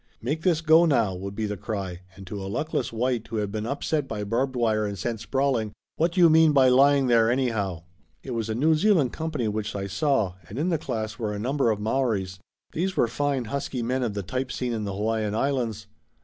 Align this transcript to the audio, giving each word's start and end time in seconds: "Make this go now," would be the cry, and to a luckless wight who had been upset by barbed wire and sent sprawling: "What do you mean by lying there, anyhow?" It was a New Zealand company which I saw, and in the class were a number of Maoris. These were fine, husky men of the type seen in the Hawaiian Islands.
"Make 0.19 0.41
this 0.41 0.61
go 0.61 0.87
now," 0.87 1.13
would 1.13 1.35
be 1.35 1.45
the 1.45 1.55
cry, 1.55 1.99
and 2.15 2.25
to 2.25 2.41
a 2.43 2.49
luckless 2.49 2.91
wight 2.91 3.27
who 3.27 3.35
had 3.35 3.51
been 3.51 3.67
upset 3.67 4.07
by 4.07 4.23
barbed 4.23 4.55
wire 4.55 4.83
and 4.83 4.97
sent 4.97 5.19
sprawling: 5.19 5.73
"What 5.97 6.13
do 6.13 6.19
you 6.21 6.27
mean 6.27 6.53
by 6.53 6.69
lying 6.69 7.05
there, 7.05 7.29
anyhow?" 7.29 7.83
It 8.23 8.31
was 8.31 8.49
a 8.49 8.55
New 8.55 8.73
Zealand 8.73 9.13
company 9.13 9.47
which 9.47 9.75
I 9.75 9.85
saw, 9.85 10.33
and 10.49 10.57
in 10.57 10.69
the 10.69 10.79
class 10.79 11.19
were 11.19 11.33
a 11.33 11.39
number 11.39 11.69
of 11.69 11.79
Maoris. 11.79 12.39
These 12.71 12.97
were 12.97 13.07
fine, 13.07 13.45
husky 13.45 13.83
men 13.83 14.01
of 14.01 14.15
the 14.15 14.23
type 14.23 14.51
seen 14.51 14.73
in 14.73 14.85
the 14.85 14.95
Hawaiian 14.95 15.35
Islands. 15.35 15.85